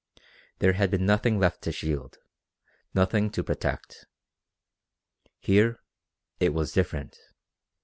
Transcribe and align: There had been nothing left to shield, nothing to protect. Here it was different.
There 0.57 0.73
had 0.73 0.89
been 0.89 1.05
nothing 1.05 1.37
left 1.37 1.61
to 1.61 1.71
shield, 1.71 2.17
nothing 2.91 3.29
to 3.29 3.43
protect. 3.43 4.07
Here 5.37 5.79
it 6.39 6.55
was 6.55 6.71
different. 6.71 7.19